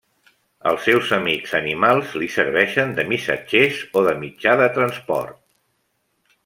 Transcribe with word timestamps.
Els 0.69 0.85
seus 0.87 1.11
amics 1.17 1.53
animals 1.59 2.15
li 2.21 2.31
serveixen 2.37 2.97
de 3.01 3.07
missatgers 3.13 3.85
o 4.01 4.07
de 4.09 4.19
mitjà 4.25 4.57
de 4.63 4.71
transport. 4.79 5.41